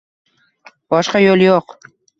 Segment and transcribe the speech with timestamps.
[0.95, 1.81] Boshqa yo'l yo'q